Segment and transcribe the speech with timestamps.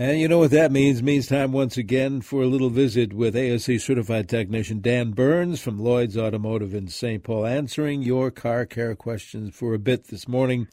[0.00, 1.02] And you know what that means?
[1.02, 5.78] Means time once again for a little visit with ASE certified technician Dan Burns from
[5.78, 7.22] Lloyd's Automotive in St.
[7.22, 10.68] Paul, answering your car care questions for a bit this morning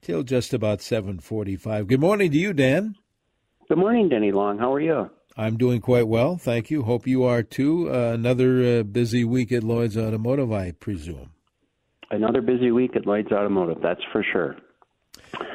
[0.00, 1.88] till just about 7:45.
[1.88, 2.94] Good morning to you, Dan.
[3.68, 4.56] Good morning, Denny Long.
[4.56, 5.10] How are you?
[5.36, 6.84] I'm doing quite well, thank you.
[6.84, 7.90] Hope you are too.
[7.92, 11.32] Uh, another uh, busy week at Lloyd's Automotive, I presume.
[12.10, 14.56] Another busy week at Lloyd's Automotive, that's for sure.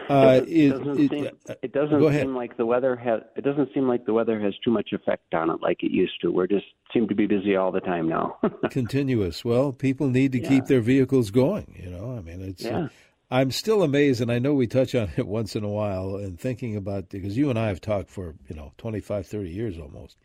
[0.09, 1.29] Uh, it, doesn't, it, seem,
[1.63, 3.21] it doesn't seem like the weather has.
[3.35, 6.21] It doesn't seem like the weather has too much effect on it like it used
[6.21, 6.31] to.
[6.31, 8.37] We're just seem to be busy all the time now.
[8.69, 9.43] Continuous.
[9.43, 10.49] Well, people need to yeah.
[10.49, 11.79] keep their vehicles going.
[11.81, 12.63] You know, I mean, it's.
[12.63, 12.89] Yeah.
[13.31, 16.39] I'm still amazed, and I know we touch on it once in a while, and
[16.39, 20.17] thinking about because you and I have talked for you know 25, 30 years almost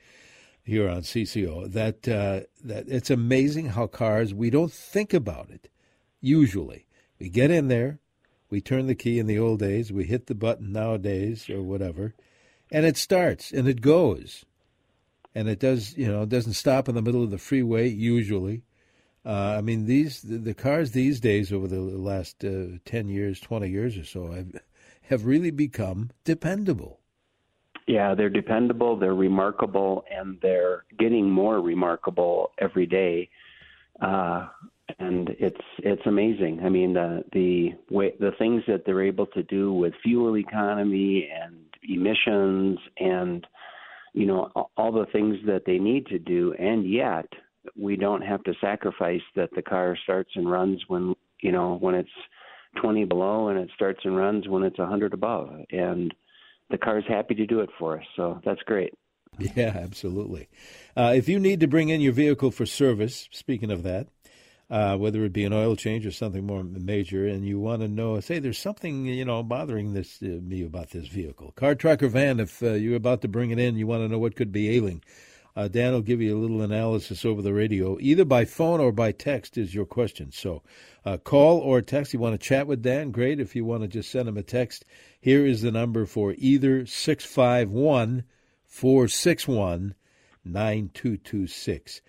[0.63, 1.73] here on CCO.
[1.73, 5.69] That uh, that it's amazing how cars we don't think about it.
[6.21, 6.87] Usually,
[7.19, 7.99] we get in there,
[8.51, 12.15] we turn the key in the old days, we hit the button nowadays or whatever,
[12.71, 14.45] and it starts and it goes.
[15.33, 18.65] And it does, you know, it doesn't stop in the middle of the freeway usually.
[19.25, 23.39] Uh, I mean, these the, the, cars these days over the last uh, ten years,
[23.39, 24.61] twenty years or so, have
[25.03, 27.01] have really become dependable.
[27.87, 33.31] Yeah, they're dependable, they're remarkable, and they're getting more remarkable every day.
[34.01, 34.47] Uh,
[34.99, 36.61] and it's it's amazing.
[36.65, 41.29] I mean, the the way the things that they're able to do with fuel economy
[41.33, 41.57] and
[41.89, 43.47] emissions and
[44.13, 47.27] you know all the things that they need to do, and yet
[47.77, 51.95] we don't have to sacrifice that the car starts and runs when you know when
[51.95, 52.09] it's
[52.81, 56.15] 20 below and it starts and runs when it's 100 above, and
[56.71, 58.05] the car's happy to do it for us.
[58.17, 58.95] So that's great.
[59.39, 60.49] Yeah, absolutely.
[60.97, 64.09] Uh, if you need to bring in your vehicle for service, speaking of that,
[64.71, 67.89] uh, whether it be an oil change or something more major, and you want to
[67.89, 72.03] know, say, there's something you know bothering this uh, me about this vehicle, car, truck,
[72.03, 72.39] or van.
[72.39, 74.71] If uh, you're about to bring it in, you want to know what could be
[74.77, 75.03] ailing.
[75.57, 78.93] Uh, Dan will give you a little analysis over the radio, either by phone or
[78.93, 79.59] by text.
[79.59, 80.31] Is your question?
[80.31, 80.63] So,
[81.05, 82.13] uh, call or text.
[82.13, 83.11] You want to chat with Dan?
[83.11, 83.41] Great.
[83.41, 84.85] If you want to just send him a text,
[85.21, 88.23] here is the number for either six five one
[88.65, 89.97] four six one
[90.45, 92.01] nine two two six.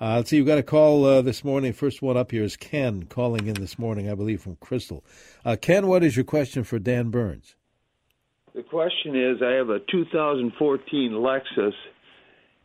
[0.00, 1.72] Uh, let's see, we've got a call uh, this morning.
[1.72, 5.02] First one up here is Ken calling in this morning, I believe, from Crystal.
[5.44, 7.56] Uh, Ken, what is your question for Dan Burns?
[8.54, 11.72] The question is I have a 2014 Lexus,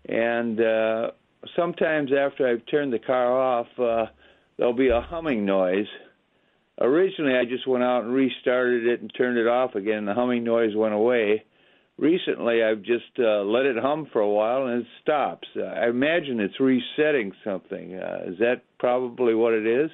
[0.07, 1.11] and uh,
[1.55, 4.11] sometimes after I've turned the car off, uh,
[4.57, 5.87] there'll be a humming noise.
[6.79, 10.13] Originally, I just went out and restarted it and turned it off again, and the
[10.13, 11.45] humming noise went away
[11.97, 15.47] recently I've just uh, let it hum for a while and it stops.
[15.55, 17.95] Uh, I imagine it's resetting something.
[17.95, 19.91] Uh, is that probably what it is?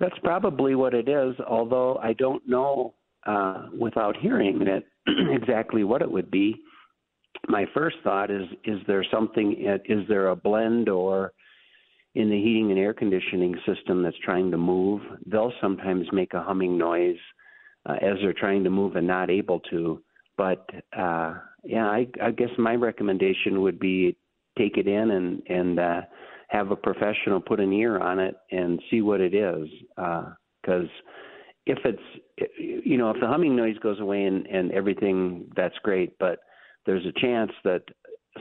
[0.00, 2.94] That's probably what it is, although I don't know
[3.26, 4.86] uh, without hearing it
[5.42, 6.56] exactly what it would be.
[7.48, 11.32] My first thought is is there something, is there a blend door
[12.14, 15.00] in the heating and air conditioning system that's trying to move?
[15.26, 17.18] They'll sometimes make a humming noise
[17.86, 20.02] uh, as they're trying to move and not able to
[20.38, 24.16] but uh, yeah, I, I guess my recommendation would be
[24.56, 26.00] take it in and and uh,
[26.48, 29.68] have a professional put an ear on it and see what it is.
[29.96, 35.50] Because uh, if it's you know if the humming noise goes away and and everything,
[35.56, 36.16] that's great.
[36.18, 36.38] But
[36.86, 37.82] there's a chance that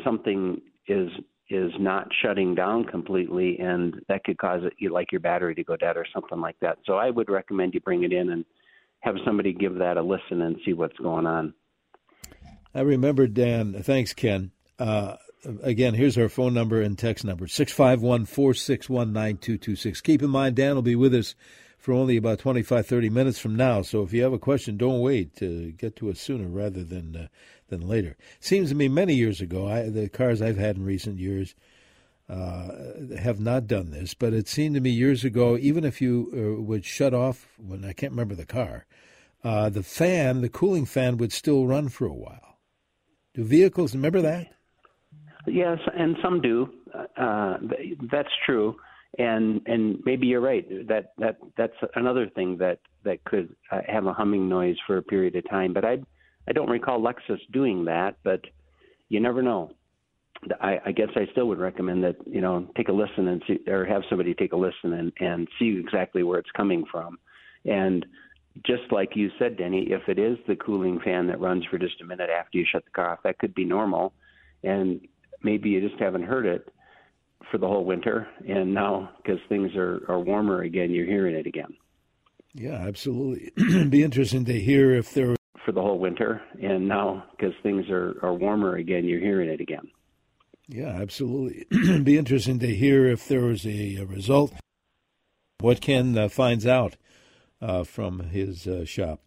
[0.05, 1.09] something is
[1.49, 5.75] is not shutting down completely, and that could cause it like your battery to go
[5.75, 6.77] dead or something like that.
[6.85, 8.45] So I would recommend you bring it in and
[9.01, 11.53] have somebody give that a listen and see what's going on.
[12.77, 13.81] I remember Dan.
[13.81, 14.51] Thanks, Ken.
[14.77, 15.15] Uh,
[15.63, 20.01] again, here's our phone number and text number 651 461 9226.
[20.01, 21.33] Keep in mind, Dan will be with us
[21.79, 23.81] for only about 25, 30 minutes from now.
[23.81, 27.15] So if you have a question, don't wait to get to us sooner rather than
[27.15, 27.27] uh,
[27.69, 28.15] than later.
[28.39, 31.55] Seems to me many years ago, I, the cars I've had in recent years
[32.29, 32.69] uh,
[33.19, 36.61] have not done this, but it seemed to me years ago, even if you uh,
[36.61, 38.85] would shut off when I can't remember the car,
[39.43, 42.46] uh, the fan, the cooling fan, would still run for a while.
[43.37, 44.47] Do vehicles remember that?
[45.45, 46.73] Yes, and some do.
[47.15, 47.57] Uh,
[48.11, 48.75] that's true,
[49.19, 50.67] and and maybe you're right.
[50.87, 55.03] That that that's another thing that that could uh, have a humming noise for a
[55.03, 55.71] period of time.
[55.71, 55.99] But I
[56.47, 58.41] I don't recall Lexus doing that, but
[59.09, 59.71] you never know.
[60.59, 63.59] I, I guess I still would recommend that you know take a listen and see,
[63.67, 67.19] or have somebody take a listen and and see exactly where it's coming from,
[67.65, 68.03] and
[68.65, 72.01] just like you said, Denny, if it is the cooling fan that runs for just
[72.01, 74.13] a minute after you shut the car off, that could be normal,
[74.63, 75.01] and
[75.43, 76.71] maybe you just haven't heard it
[77.51, 81.47] for the whole winter, and now because things are are warmer again, you're hearing it
[81.47, 81.75] again.
[82.53, 83.51] Yeah, absolutely.
[83.57, 87.89] It'd be interesting to hear if there for the whole winter, and now because things
[87.89, 89.89] are are warmer again, you're hearing it again.
[90.67, 91.65] Yeah, absolutely.
[91.71, 94.53] It'd be interesting to hear if there was a, a result.
[95.59, 96.97] What Ken uh, finds out
[97.61, 99.21] uh, from his uh, shop,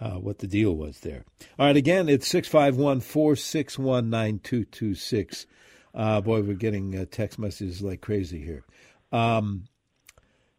[0.00, 1.24] uh, what the deal was there.
[1.58, 5.46] All right, again, it's 651 461 9226.
[5.94, 8.64] Uh, boy, we're getting uh, text messages like crazy here.
[9.12, 9.64] Um,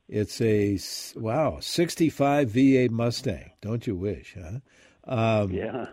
[0.07, 0.79] it's a,
[1.15, 3.51] wow, 65 V8 Mustang.
[3.61, 4.59] Don't you wish, huh?
[5.03, 5.87] Um, yeah.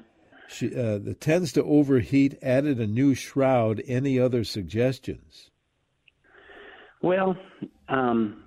[0.48, 2.38] She, uh, the tends to overheat.
[2.42, 3.82] Added a new shroud.
[3.86, 5.50] Any other suggestions?
[7.02, 7.36] Well,
[7.88, 8.42] um,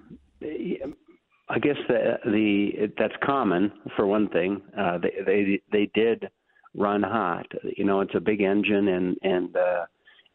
[1.50, 4.62] I guess the, the that's common for one thing.
[4.78, 6.30] Uh, they they they did
[6.76, 7.48] run hot.
[7.78, 9.86] You know, it's a big engine, and and uh,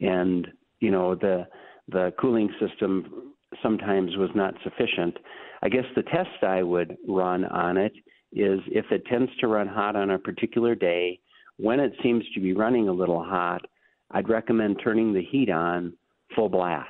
[0.00, 0.48] and
[0.80, 1.46] you know the
[1.88, 5.18] the cooling system sometimes was not sufficient.
[5.62, 7.92] I guess the test I would run on it
[8.32, 11.20] is if it tends to run hot on a particular day,
[11.58, 13.62] when it seems to be running a little hot,
[14.10, 15.92] I'd recommend turning the heat on
[16.34, 16.88] full blast.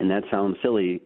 [0.00, 1.00] And that sounds silly.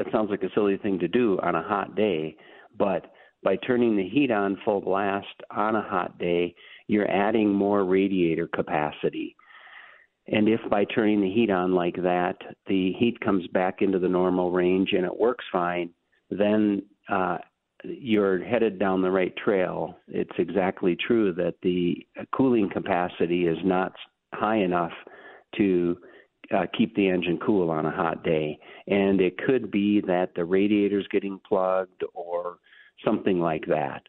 [0.00, 2.34] That sounds like a silly thing to do on a hot day,
[2.78, 3.12] but
[3.42, 6.54] by turning the heat on full blast on a hot day,
[6.86, 9.36] you're adding more radiator capacity.
[10.26, 12.36] And if by turning the heat on like that,
[12.66, 15.90] the heat comes back into the normal range and it works fine,
[16.30, 16.80] then
[17.10, 17.36] uh,
[17.84, 19.98] you're headed down the right trail.
[20.08, 23.92] It's exactly true that the cooling capacity is not
[24.32, 24.92] high enough
[25.58, 25.98] to
[26.54, 28.58] uh, keep the engine cool on a hot day.
[28.86, 32.58] And it could be that the radiator's getting plugged or
[33.04, 34.02] something like that.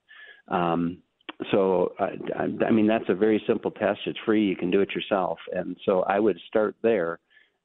[0.47, 0.97] Um,
[1.51, 3.99] so, uh, I mean, that's a very simple test.
[4.05, 4.45] It's free.
[4.45, 5.39] You can do it yourself.
[5.53, 7.19] And so I would start there.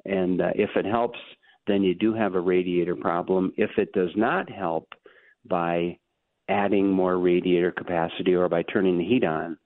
[0.05, 1.19] And uh, if it helps,
[1.67, 3.53] then you do have a radiator problem.
[3.57, 4.89] If it does not help,
[5.49, 5.99] by
[6.49, 9.57] adding more radiator capacity or by turning the heat on,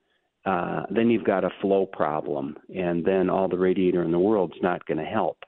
[0.47, 4.61] uh, then you've got a flow problem, and then all the radiator in the world's
[4.63, 5.39] not going to help.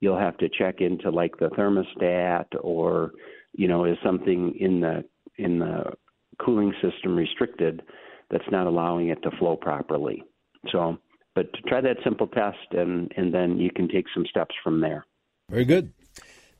[0.00, 3.12] You'll have to check into like the thermostat, or
[3.52, 5.04] you know, is something in the
[5.36, 5.92] in the
[6.38, 7.82] cooling system restricted
[8.30, 10.22] that's not allowing it to flow properly.
[10.70, 10.98] So,
[11.34, 15.04] but try that simple test, and and then you can take some steps from there.
[15.50, 15.92] Very good.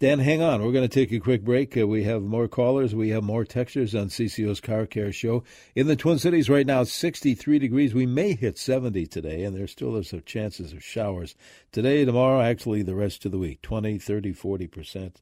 [0.01, 0.63] Dan, hang on.
[0.63, 1.77] We're going to take a quick break.
[1.77, 2.95] Uh, we have more callers.
[2.95, 5.43] We have more textures on CCO's Car Care Show.
[5.75, 7.95] In the Twin Cities right now, 63 degrees.
[7.95, 11.35] We may hit 70 today, and there's still are some chances of showers
[11.73, 15.15] today, tomorrow, actually the rest of the week, 20, 30, 40%,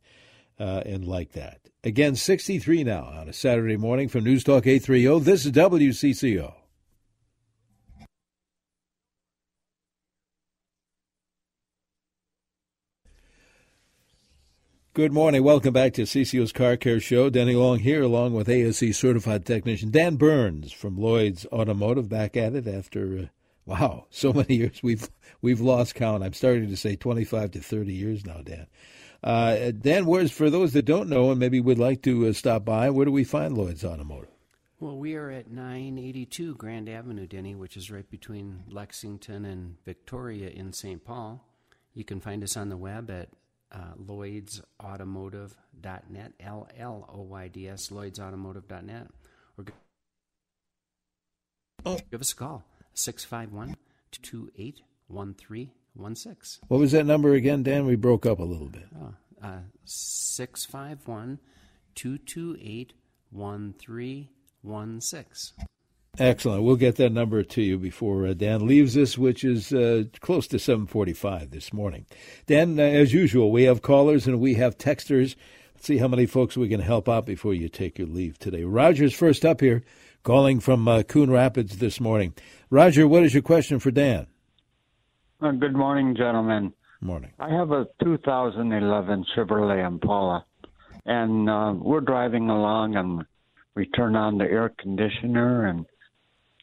[0.61, 1.61] uh, and like that.
[1.83, 5.21] Again, 63 now on a Saturday morning from News Talk 830.
[5.21, 6.53] This is WCCO.
[14.97, 15.43] Good morning.
[15.43, 17.29] Welcome back to CCO's Car Care Show.
[17.29, 22.55] Denny Long here, along with ASE certified technician Dan Burns from Lloyd's Automotive, back at
[22.55, 23.27] it after uh,
[23.67, 25.11] wow, so many years we've
[25.43, 26.25] we've lost count.
[26.25, 28.69] I'm starting to say 25 to 30 years now, Dan.
[29.23, 32.65] Uh, Dan, where's for those that don't know and maybe would like to uh, stop
[32.65, 34.31] by, where do we find Lloyd's Automotive?
[34.81, 40.49] Well, we are at 982 Grand Avenue, Denny, which is right between Lexington and Victoria
[40.49, 41.05] in St.
[41.05, 41.45] Paul.
[41.93, 43.29] You can find us on the web at
[43.77, 49.09] uh, lloydsautomotive.net, L L O Y D S, lloydsautomotive.net.
[49.59, 49.65] Or
[51.85, 51.99] oh.
[52.11, 52.65] give us a call,
[52.95, 53.77] 651
[54.13, 56.63] 228 1316.
[56.69, 57.85] What was that number again, Dan?
[57.87, 58.87] We broke up a little bit.
[59.43, 61.39] Uh, 651
[61.95, 62.93] 228
[63.31, 65.67] 1316.
[66.19, 66.63] Excellent.
[66.63, 70.47] We'll get that number to you before uh, Dan leaves us, which is uh, close
[70.49, 72.07] to 7:45 this morning.
[72.47, 75.37] Dan, uh, as usual, we have callers and we have texters.
[75.75, 78.65] Let's see how many folks we can help out before you take your leave today.
[78.65, 79.83] Roger's first up here,
[80.23, 82.33] calling from uh, Coon Rapids this morning.
[82.71, 84.27] Roger, what is your question for Dan?
[85.43, 86.73] Uh, good morning, gentlemen.
[87.03, 87.31] Morning.
[87.39, 90.47] I have a 2011 Chevrolet Impala,
[91.05, 93.27] and uh, we're driving along, and
[93.75, 95.85] we turn on the air conditioner, and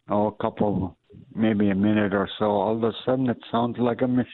[0.10, 0.98] oh, a couple,
[1.36, 4.28] maybe a minute or so, all of a sudden it sounds like a mach-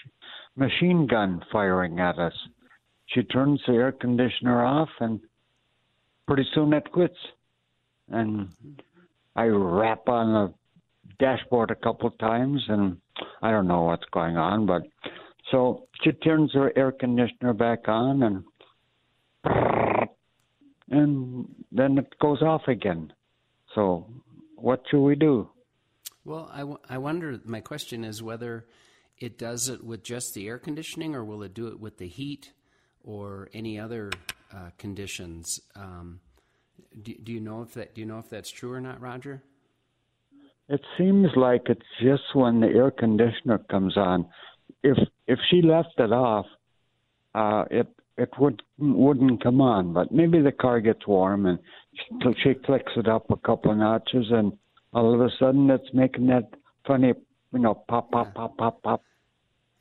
[0.56, 2.34] machine gun firing at us.
[3.08, 5.20] She turns the air conditioner off, and
[6.28, 7.18] pretty soon it quits.
[8.10, 8.50] And
[9.36, 10.54] I rap on the
[11.20, 12.98] dashboard a couple times, and
[13.42, 14.84] I don't know what's going on, but
[15.52, 18.44] so she turns her air conditioner back on, and
[20.90, 23.14] and then it goes off again.
[23.76, 24.08] So,
[24.56, 25.50] what should we do?
[26.30, 28.68] Well, I, w- I wonder, my question is whether
[29.18, 32.08] it does it with just the air conditioning or will it do it with the
[32.08, 32.52] heat
[33.04, 34.12] or any other
[34.56, 35.60] uh, conditions?
[35.76, 36.20] Um,
[37.02, 39.42] do, do you know if that do you know if that's true or not, Roger?
[40.68, 44.28] It seems like it's just when the air conditioner comes on.
[44.84, 46.46] If if she left it off,
[47.34, 47.88] uh, it
[48.20, 49.94] it would wouldn't come on.
[49.94, 51.58] But maybe the car gets warm and
[51.96, 54.54] she, she clicks it up a couple of notches, and
[54.94, 56.54] all of a sudden it's making that
[56.86, 57.14] funny,
[57.54, 59.04] you know, pop, pop, pop, pop, pop.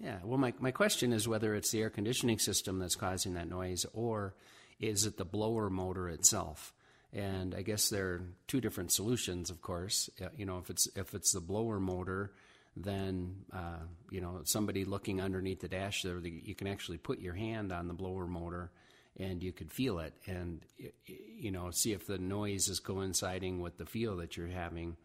[0.01, 0.19] Yeah.
[0.23, 3.85] Well, my my question is whether it's the air conditioning system that's causing that noise,
[3.93, 4.35] or
[4.79, 6.73] is it the blower motor itself?
[7.13, 10.11] And I guess there are two different solutions, of course.
[10.21, 12.33] Uh, You know, if it's if it's the blower motor,
[12.77, 17.35] then uh, you know somebody looking underneath the dash there, you can actually put your
[17.35, 18.71] hand on the blower motor,
[19.19, 20.61] and you could feel it, and
[21.07, 24.97] you know see if the noise is coinciding with the feel that you're having.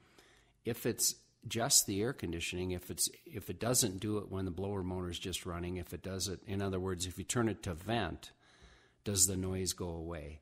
[0.66, 1.16] If it's
[1.48, 5.10] just the air conditioning, if it's if it doesn't do it when the blower motor
[5.10, 7.74] is just running, if it does it, in other words, if you turn it to
[7.74, 8.32] vent,
[9.04, 10.40] does the noise go away?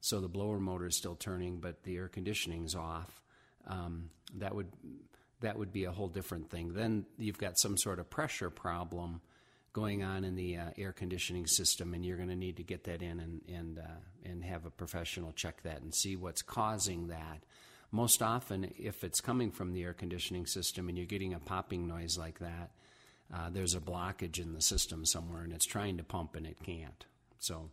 [0.00, 3.22] So the blower motor is still turning, but the air conditioning is off.
[3.66, 4.66] Um, that would
[5.40, 6.74] that would be a whole different thing.
[6.74, 9.20] Then you've got some sort of pressure problem
[9.72, 12.84] going on in the uh, air conditioning system, and you're going to need to get
[12.84, 13.82] that in and and uh,
[14.28, 17.42] and have a professional check that and see what's causing that.
[17.90, 21.86] Most often, if it's coming from the air conditioning system and you're getting a popping
[21.86, 22.70] noise like that,
[23.34, 26.58] uh, there's a blockage in the system somewhere, and it's trying to pump and it
[26.62, 27.04] can't.
[27.38, 27.70] So.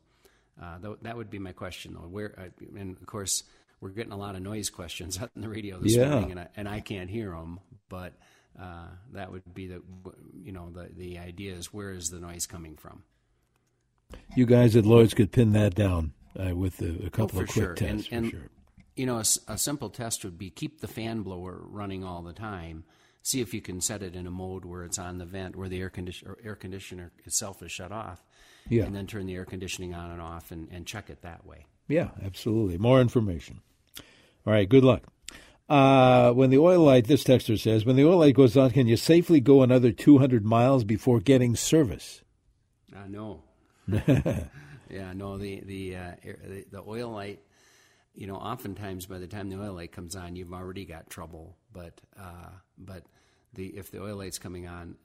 [0.62, 2.02] Uh, th- that would be my question, though.
[2.10, 3.44] Where, uh, and of course,
[3.80, 6.10] we're getting a lot of noise questions on the radio this Yeah.
[6.10, 7.62] morning, and I, and I can't hear them.
[7.88, 8.12] But
[8.60, 9.82] uh, that would be the,
[10.44, 13.04] you know, the the idea is where is the noise coming from?
[14.36, 17.50] You guys at Lloyd's could pin that down uh, with a, a couple Oh, of
[17.50, 17.74] quick sure.
[17.76, 18.08] tests.
[18.12, 18.50] And- and- for sure.
[18.96, 22.84] You know, a simple test would be keep the fan blower running all the time.
[23.22, 25.70] See if you can set it in a mode where it's on the vent, where
[25.70, 28.22] the air conditioner air conditioner itself is shut off,
[28.68, 28.84] Yeah.
[28.84, 31.66] and then turn the air conditioning on and off, and, and check it that way.
[31.88, 32.78] Yeah, absolutely.
[32.78, 33.62] More information.
[34.46, 35.04] All right, good luck.
[35.70, 38.88] Uh, when the oil light, this texter says, when the oil light goes on, can
[38.88, 42.24] you safely go another 200 miles before getting service?
[42.96, 43.44] Uh, no.
[44.90, 45.38] yeah, no.
[45.38, 46.12] The the, uh,
[46.72, 47.40] the oil light.
[48.16, 51.56] You know, oftentimes by the time the oil light comes on, you've already got trouble.
[51.72, 53.04] But uh, but
[53.54, 54.96] the if the oil light's coming on,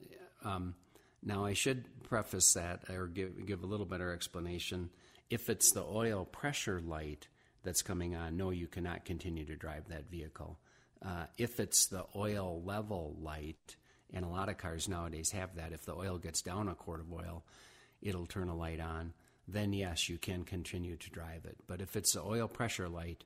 [0.43, 0.75] um,
[1.23, 4.89] now I should preface that or give give a little better explanation.
[5.29, 7.27] If it's the oil pressure light
[7.65, 10.57] that's coming on, no, you cannot continue to drive that vehicle.
[11.05, 13.75] Uh, if it's the oil level light,
[14.13, 17.01] and a lot of cars nowadays have that, if the oil gets down a quart
[17.01, 17.43] of oil,
[18.01, 19.13] it'll turn a light on.
[19.47, 21.57] Then, yes, you can continue to drive it.
[21.67, 23.23] But if it's the oil pressure light,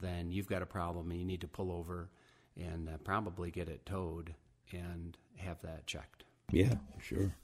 [0.00, 2.10] then you've got a problem and you need to pull over
[2.56, 4.34] and uh, probably get it towed
[4.72, 6.24] and have that checked.
[6.50, 7.34] Yeah, sure.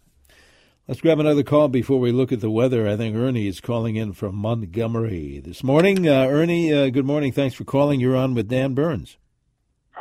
[0.91, 2.89] Let's grab another call before we look at the weather.
[2.89, 6.09] I think Ernie is calling in from Montgomery this morning.
[6.09, 7.31] Uh, Ernie, uh, good morning.
[7.31, 8.01] Thanks for calling.
[8.01, 9.17] You're on with Dan Burns.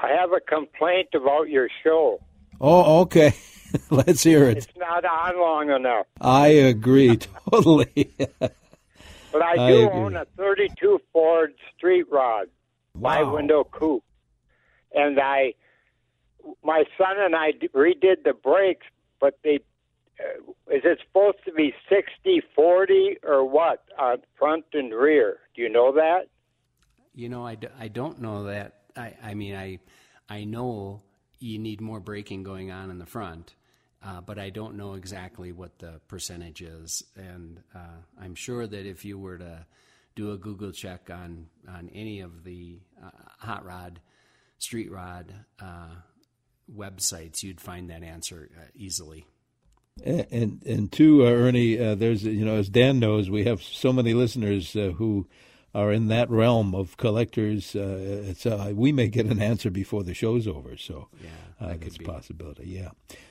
[0.02, 2.20] I have a complaint about your show.
[2.60, 3.36] Oh, okay.
[3.92, 4.58] Let's hear it.
[4.58, 6.08] It's not on long enough.
[6.20, 7.18] I agree
[7.52, 8.10] totally.
[8.40, 10.00] But I I do agree.
[10.00, 12.48] own a 32 Ford Street Rod,
[12.96, 13.36] Wow.
[13.36, 14.04] window coupe,
[14.96, 15.54] and I,
[16.64, 18.88] my son and I redid the brakes,
[19.22, 19.60] but they,
[20.72, 25.38] is it supposed to be 60 40 or what on front and rear?
[25.56, 26.28] Do you know that?
[27.14, 28.82] You know, I, d- I don't know that.
[28.96, 29.80] I, I mean, I,
[30.30, 31.02] I know
[31.40, 33.56] you need more braking going on in the front,
[34.04, 37.04] uh, but I don't know exactly what the percentage is.
[37.16, 39.66] And uh, I'm sure that if you were to
[40.16, 43.10] do a Google check on, on any of the uh,
[43.40, 44.00] hot rod
[44.58, 45.96] street rod uh,
[46.74, 49.26] websites, you'd find that answer uh, easily.
[50.06, 53.94] And and, two, uh, Ernie, uh, there's you know as Dan knows, we have so
[53.94, 55.28] many listeners uh, who
[55.74, 57.76] are in that realm of collectors.
[57.76, 61.76] Uh, it's uh, we may get an answer before the show's over, so yeah, uh,
[61.82, 62.68] it's a possibility.
[62.68, 62.90] Yeah.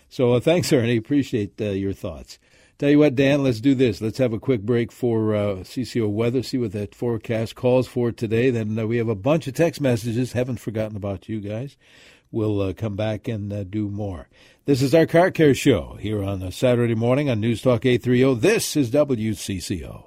[0.09, 0.97] So uh, thanks, Ernie.
[0.97, 2.39] Appreciate uh, your thoughts.
[2.79, 4.01] Tell you what, Dan, let's do this.
[4.01, 8.13] Let's have a quick break for uh, CCO weather, see what that forecast calls for
[8.13, 8.51] today.
[8.51, 10.33] Then uh, we have a bunch of text messages.
[10.33, 11.77] Haven't forgotten about you guys.
[12.31, 14.29] We'll uh, come back and uh, do more.
[14.67, 18.41] This is our Car Care Show here on a Saturday morning on News Talk 830.
[18.41, 20.05] This is WCCO.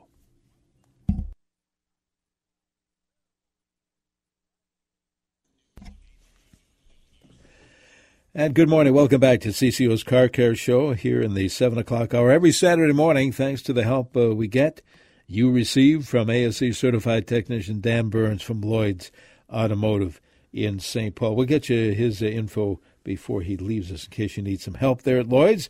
[8.33, 8.93] And good morning.
[8.93, 12.93] Welcome back to CCO's Car Care Show here in the 7 o'clock hour every Saturday
[12.93, 14.81] morning, thanks to the help uh, we get,
[15.27, 19.11] you receive from ASE certified technician Dan Burns from Lloyd's
[19.51, 20.20] Automotive
[20.53, 21.15] in St.
[21.15, 21.35] Paul.
[21.35, 24.75] We'll get you his uh, info before he leaves us in case you need some
[24.75, 25.69] help there at Lloyd's.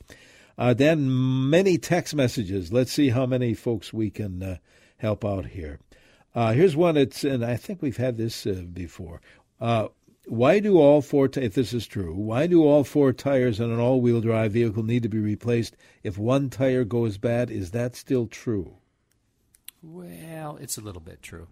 [0.58, 2.72] Uh, Dan, many text messages.
[2.72, 4.58] Let's see how many folks we can uh,
[4.98, 5.80] help out here.
[6.34, 6.98] Uh, here's one.
[6.98, 9.22] It's and I think we've had this uh, before.
[9.60, 9.88] Uh,
[10.28, 13.72] why do all four, t- if this is true, why do all four tires on
[13.72, 17.50] an all wheel drive vehicle need to be replaced if one tire goes bad?
[17.50, 18.76] Is that still true?
[19.82, 21.48] Well, it's a little bit true.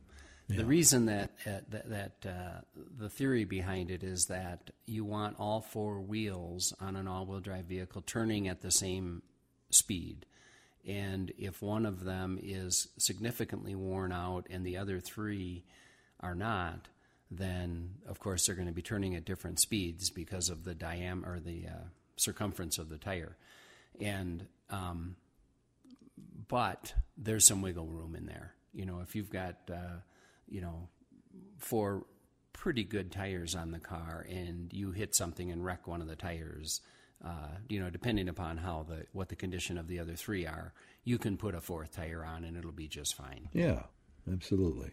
[0.49, 0.57] Yeah.
[0.57, 2.61] The reason that uh, that, that uh,
[2.97, 7.65] the theory behind it is that you want all four wheels on an all-wheel drive
[7.65, 9.21] vehicle turning at the same
[9.69, 10.25] speed,
[10.87, 15.63] and if one of them is significantly worn out and the other three
[16.19, 16.87] are not,
[17.29, 21.35] then of course they're going to be turning at different speeds because of the diameter
[21.35, 23.37] or the uh, circumference of the tire,
[24.01, 25.15] and um,
[26.47, 28.55] but there's some wiggle room in there.
[28.73, 30.01] You know, if you've got uh,
[30.49, 30.89] you know
[31.57, 32.05] four
[32.53, 36.15] pretty good tires on the car and you hit something and wreck one of the
[36.15, 36.81] tires,
[37.23, 40.73] uh, you know, depending upon how the what the condition of the other three are,
[41.05, 43.47] you can put a fourth tire on and it'll be just fine.
[43.53, 43.83] Yeah,
[44.31, 44.91] absolutely.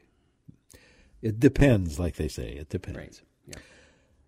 [1.22, 2.50] It depends, like they say.
[2.50, 2.98] It depends.
[2.98, 3.20] Right.
[3.48, 3.62] Yeah.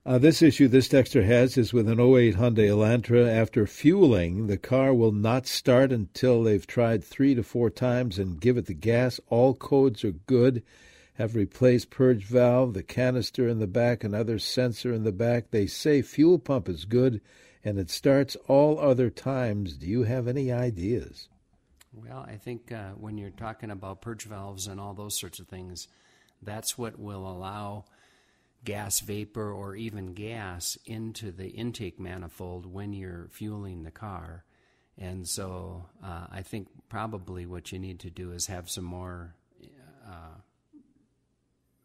[0.05, 3.29] Uh, this issue this texter has is with an 08 Hyundai Elantra.
[3.31, 8.41] After fueling, the car will not start until they've tried three to four times and
[8.41, 9.21] give it the gas.
[9.29, 10.62] All codes are good.
[11.19, 15.51] Have replaced purge valve, the canister in the back, another sensor in the back.
[15.51, 17.21] They say fuel pump is good
[17.65, 19.77] and it starts all other times.
[19.77, 21.29] Do you have any ideas?
[21.93, 25.49] Well, I think uh, when you're talking about purge valves and all those sorts of
[25.49, 25.89] things,
[26.41, 27.87] that's what will allow
[28.65, 34.45] gas vapor or even gas into the intake manifold when you're fueling the car.
[34.97, 39.35] And so uh, I think probably what you need to do is have some more
[40.07, 40.41] uh,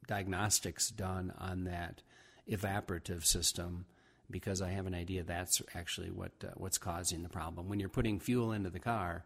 [0.08, 2.02] diagnostics done on that
[2.50, 3.86] evaporative system
[4.30, 7.70] because I have an idea that's actually what uh, what's causing the problem.
[7.70, 9.24] When you're putting fuel into the car,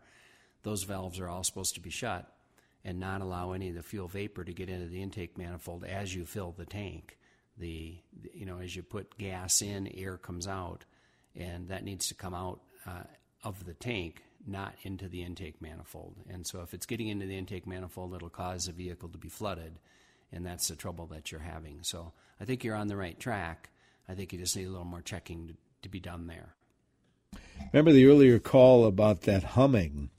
[0.63, 2.31] those valves are all supposed to be shut
[2.83, 6.13] and not allow any of the fuel vapor to get into the intake manifold as
[6.13, 7.17] you fill the tank.
[7.57, 7.97] The
[8.33, 10.85] you know as you put gas in, air comes out,
[11.35, 13.03] and that needs to come out uh,
[13.43, 16.15] of the tank, not into the intake manifold.
[16.29, 19.29] And so if it's getting into the intake manifold, it'll cause the vehicle to be
[19.29, 19.79] flooded,
[20.31, 21.79] and that's the trouble that you're having.
[21.83, 23.69] So I think you're on the right track.
[24.07, 26.55] I think you just need a little more checking to, to be done there.
[27.73, 30.09] Remember the earlier call about that humming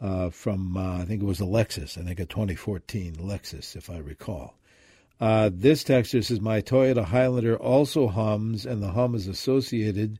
[0.00, 3.90] uh, from uh, I think it was a Lexus, I think a 2014 Lexus, if
[3.90, 4.54] I recall.
[5.20, 10.18] Uh, this texture says my Toyota Highlander also hums, and the hum is associated.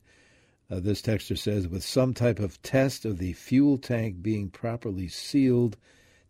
[0.69, 5.07] Uh, this texture says with some type of test of the fuel tank being properly
[5.07, 5.75] sealed.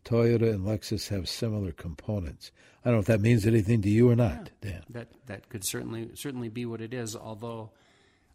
[0.03, 2.51] Toyota and Lexus have similar components.
[2.83, 4.83] I don't know if that means anything to you or not, yeah, Dan.
[4.89, 7.15] That that could certainly certainly be what it is.
[7.15, 7.71] Although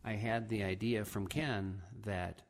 [0.04, 2.42] I had the idea from Ken that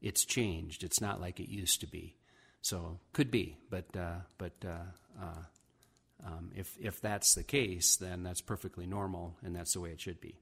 [0.00, 0.82] it's changed.
[0.82, 2.16] It's not like it used to be.
[2.62, 8.22] So could be, but uh, but uh, uh, um, if if that's the case, then
[8.22, 10.38] that's perfectly normal, and that's the way it should be.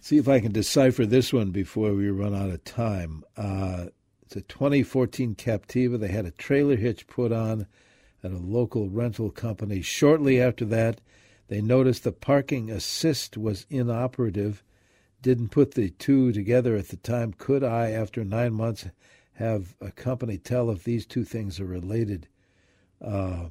[0.00, 3.24] See if I can decipher this one before we run out of time.
[4.28, 5.98] It's a 2014 Captiva.
[5.98, 7.66] They had a trailer hitch put on
[8.22, 9.80] at a local rental company.
[9.80, 11.00] Shortly after that,
[11.46, 14.62] they noticed the parking assist was inoperative
[15.22, 17.32] didn't put the two together at the time.
[17.32, 18.86] Could I, after nine months,
[19.32, 22.28] have a company tell if these two things are related?
[23.02, 23.46] Uh,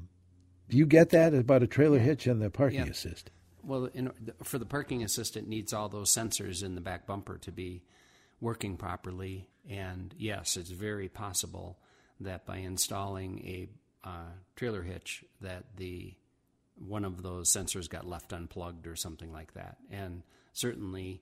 [0.70, 2.92] do you get that about a trailer hitch and the parking yeah.
[2.92, 3.32] assist?
[3.64, 4.12] Well, in,
[4.44, 7.82] for the parking assist, it needs all those sensors in the back bumper to be
[8.42, 9.50] working properly.
[9.70, 11.78] And yes, it's very possible
[12.20, 13.70] that by installing a
[14.08, 16.14] uh, trailer hitch, that the
[16.76, 19.78] one of those sensors got left unplugged or something like that.
[19.92, 20.22] And
[20.54, 21.22] certainly,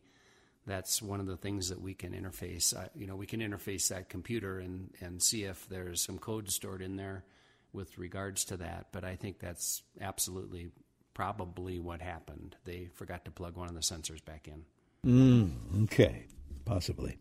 [0.67, 2.75] that's one of the things that we can interface.
[2.75, 6.49] Uh, you know, we can interface that computer and, and see if there's some code
[6.49, 7.23] stored in there
[7.71, 8.87] with regards to that.
[8.91, 10.71] But I think that's absolutely
[11.13, 12.55] probably what happened.
[12.65, 14.65] They forgot to plug one of the sensors back in.
[15.05, 16.25] Mm, okay,
[16.65, 17.17] possibly.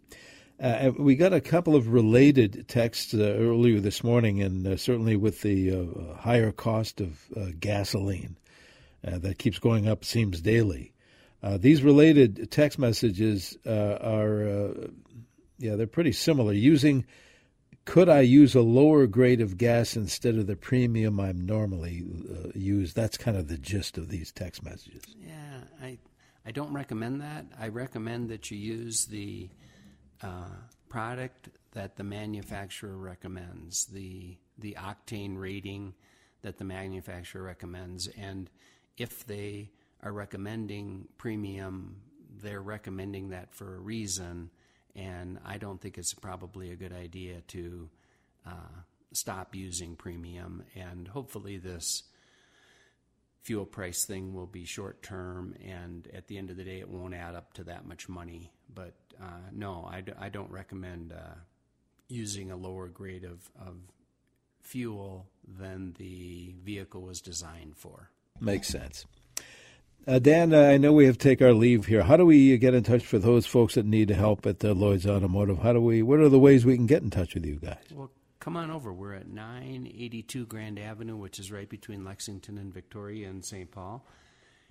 [0.61, 5.17] Uh, we got a couple of related texts uh, earlier this morning, and uh, certainly
[5.17, 8.37] with the uh, higher cost of uh, gasoline
[9.07, 10.93] uh, that keeps going up, seems daily.
[11.59, 14.73] these related text messages are,
[15.59, 16.53] yeah, they're pretty similar.
[16.53, 17.05] Using,
[17.85, 22.05] could I use a lower grade of gas instead of the premium I'm normally
[22.55, 22.95] use?
[22.95, 25.03] That's kind of the gist of these text messages.
[25.21, 25.35] Yeah,
[26.47, 27.47] I, don't recommend that.
[27.59, 29.49] I recommend that you use the
[30.23, 30.49] uh,
[30.89, 35.95] product that the manufacturer recommends, the the octane rating
[36.43, 38.49] that the manufacturer recommends, and
[38.97, 39.71] if they
[40.03, 41.97] are recommending premium,
[42.41, 44.51] they're recommending that for a reason.
[44.95, 47.89] And I don't think it's probably a good idea to
[48.47, 50.63] uh, stop using premium.
[50.77, 52.05] And hopefully, this
[53.45, 56.89] fuel price thing will be short term, and at the end of the day, it
[56.89, 58.51] won't add up to that much money.
[58.75, 61.35] But uh, no, I d- I don't recommend uh,
[62.09, 63.77] using a lower grade of, of
[64.63, 68.11] fuel than the vehicle was designed for.
[68.41, 69.05] Makes sense.
[70.07, 72.03] Uh, Dan, uh, I know we have to take our leave here.
[72.03, 75.07] How do we get in touch with those folks that need help at uh, Lloyd's
[75.07, 75.59] Automotive?
[75.59, 76.03] How do we?
[76.03, 77.85] What are the ways we can get in touch with you guys?
[77.93, 78.11] Well,
[78.45, 78.93] come on over.
[78.93, 83.71] We're at 982 Grand Avenue, which is right between Lexington and Victoria and St.
[83.71, 84.07] Paul.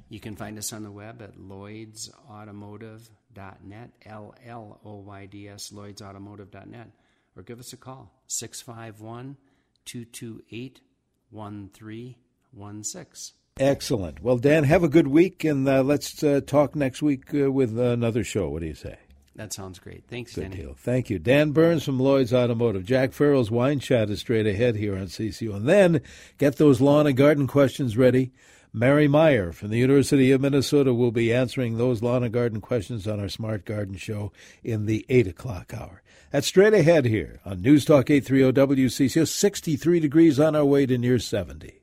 [0.09, 5.71] You can find us on the web at lloydsautomotive.net, L L O Y D S,
[5.71, 6.91] lloydsautomotive.net,
[7.36, 9.38] or give us a call, 651
[9.86, 10.81] 228
[11.31, 13.36] 1316.
[13.59, 14.21] Excellent.
[14.21, 17.79] Well, Dan, have a good week, and uh, let's uh, talk next week uh, with
[17.79, 18.49] another show.
[18.49, 18.99] What do you say?
[19.36, 20.04] That sounds great.
[20.08, 20.58] Thanks, Good Danny.
[20.58, 20.76] deal.
[20.78, 21.17] Thank you.
[21.17, 22.86] Dan Burns from Lloyd's Automotive.
[22.86, 25.56] Jack Farrell's Wine Chat is straight ahead here on CCO.
[25.56, 26.02] And then
[26.38, 28.32] get those lawn and garden questions ready.
[28.72, 33.08] Mary Meyer from the University of Minnesota will be answering those lawn and garden questions
[33.08, 34.32] on our Smart Garden Show
[34.63, 36.02] in the 8 o'clock hour.
[36.32, 39.28] That's straight ahead here on News Talk 830 WCCO.
[39.28, 41.83] 63 degrees on our way to near 70.